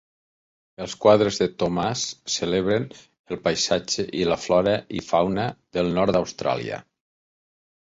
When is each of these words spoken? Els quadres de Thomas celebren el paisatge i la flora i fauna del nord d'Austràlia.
Els 0.85 0.95
quadres 1.03 1.37
de 1.41 1.47
Thomas 1.63 2.07
celebren 2.37 2.89
el 3.37 3.41
paisatge 3.45 4.09
i 4.23 4.27
la 4.33 4.41
flora 4.49 4.77
i 5.03 5.07
fauna 5.15 5.49
del 5.81 5.97
nord 6.01 6.21
d'Austràlia. 6.21 6.87